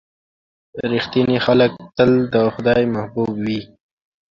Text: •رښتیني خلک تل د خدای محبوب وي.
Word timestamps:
•رښتیني 0.91 1.37
خلک 1.45 1.71
تل 1.97 2.11
د 2.33 2.35
خدای 2.53 2.83
محبوب 2.95 3.31
وي. 3.45 3.61